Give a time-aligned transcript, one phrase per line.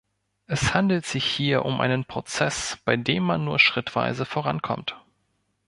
[0.47, 4.99] Es handelt sich hier um einen Prozess, bei dem man nur schrittweise vorankommt.